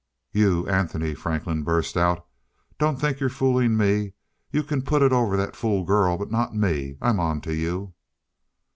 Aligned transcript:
"You, 0.31 0.67
Anthony," 0.67 1.13
Franklin 1.13 1.61
burst 1.61 1.95
out, 1.95 2.25
"don't 2.79 2.99
think 2.99 3.19
you've 3.21 3.29
been 3.29 3.37
fooling 3.37 3.77
me. 3.77 4.13
You 4.51 4.63
can 4.63 4.81
put 4.81 5.03
it 5.03 5.13
over 5.13 5.37
that 5.37 5.55
fool 5.55 5.85
girl, 5.85 6.17
but 6.17 6.31
not 6.31 6.55
me. 6.55 6.97
I'm 7.03 7.19
onto 7.19 7.51
you." 7.51 7.93